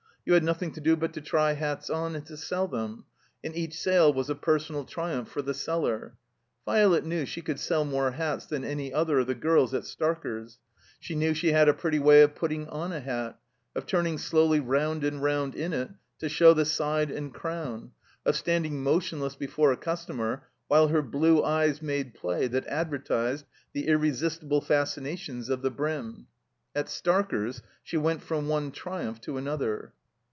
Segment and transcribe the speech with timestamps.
[0.23, 3.05] You had nothing to do but to try hats on and to sell them,
[3.43, 6.15] and each sale was a personal triumph for the seller.
[6.63, 10.45] Violet knew she could sell more hats than any other of the girls at Starker
[10.47, 10.59] 's;
[10.99, 13.39] she knew she had a pretty way of putting on a hat,
[13.75, 15.89] of turning slowly round and round in it
[16.19, 17.91] to show the side and crown,
[18.23, 23.87] of standing motionless before a customer while her blue eyes made play that advertised the
[23.87, 26.27] irresistible fascinations of the brim.
[26.75, 29.93] At Starker's she went from one triumph to another.